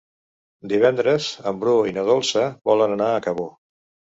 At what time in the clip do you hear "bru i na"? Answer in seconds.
1.65-2.07